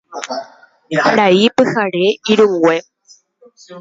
Karai 1.01 1.41
pyhare 1.55 2.07
irũngue 2.31 2.75